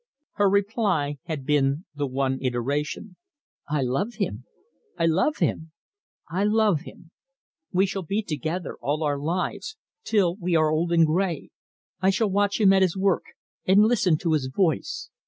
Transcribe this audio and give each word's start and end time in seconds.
Her 0.31 0.49
reply 0.49 1.19
had 1.25 1.45
been 1.45 1.85
the 1.93 2.07
one 2.07 2.39
iteration: 2.41 3.17
"I 3.69 3.83
love 3.83 4.15
him 4.15 4.45
I 4.97 5.05
love 5.05 5.37
him 5.37 5.73
I 6.27 6.43
love 6.43 6.79
him. 6.85 7.11
We 7.71 7.85
shall 7.85 8.01
be 8.01 8.23
together 8.23 8.77
all 8.81 9.03
our 9.03 9.19
lives, 9.19 9.77
till 10.03 10.37
we 10.37 10.55
are 10.55 10.71
old 10.71 10.91
and 10.91 11.05
grey. 11.05 11.51
I 12.01 12.09
shall 12.09 12.31
watch 12.31 12.59
him 12.59 12.73
at 12.73 12.81
his 12.81 12.97
work, 12.97 13.25
and 13.67 13.81
listen 13.83 14.17
to 14.21 14.33
his 14.33 14.47
voice. 14.47 15.11